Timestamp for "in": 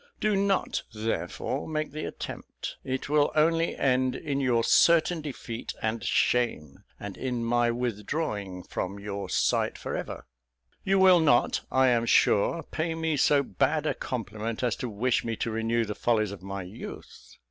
4.15-4.39, 7.15-7.45